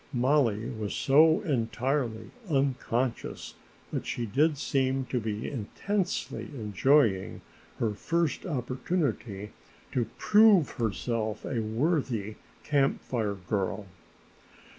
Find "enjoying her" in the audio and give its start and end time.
6.55-7.93